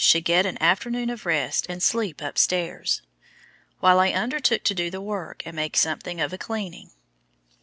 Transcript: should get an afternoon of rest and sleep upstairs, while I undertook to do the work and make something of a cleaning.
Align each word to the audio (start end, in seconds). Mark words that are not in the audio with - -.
should 0.03 0.25
get 0.25 0.47
an 0.47 0.57
afternoon 0.59 1.11
of 1.11 1.27
rest 1.27 1.67
and 1.69 1.83
sleep 1.83 2.21
upstairs, 2.21 3.03
while 3.81 3.99
I 3.99 4.09
undertook 4.09 4.63
to 4.63 4.73
do 4.73 4.89
the 4.89 4.99
work 4.99 5.43
and 5.45 5.55
make 5.55 5.77
something 5.77 6.19
of 6.19 6.33
a 6.33 6.39
cleaning. 6.39 6.89